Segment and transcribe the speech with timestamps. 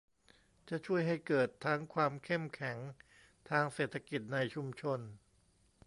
[0.69, 2.77] จะช่วยให้เกิดทั้งความเข้มแข็ง
[3.49, 4.99] ทางเศรษฐกิจในชุมชน